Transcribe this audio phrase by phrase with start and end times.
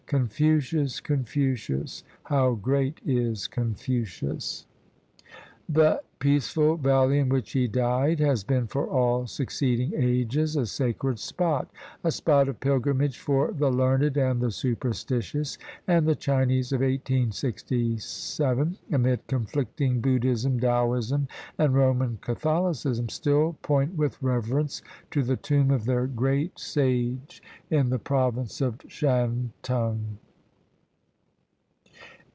[0.07, 0.99] Confucius!
[0.99, 2.03] Confucius!
[2.25, 4.65] How great is Confucius!
[5.69, 11.17] That peaceful valley in which he died has been for all succeeding ages a sacred
[11.17, 11.69] spot—
[12.03, 18.77] a spot of pilgrimage for the learned and the superstitious; and the Chinese of 1867,
[18.91, 21.27] amid conflicting Buddhism, Taoism,
[21.57, 24.81] and Roman Catholicism, still point with reverence
[25.11, 30.17] to the tomb of their great sage in the province of Shan tung.